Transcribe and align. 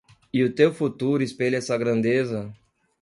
E 0.33 0.43
o 0.43 0.51
teu 0.51 0.73
futuro 0.73 1.21
espelha 1.21 1.57
essa 1.57 1.77
grandeza 1.77 2.51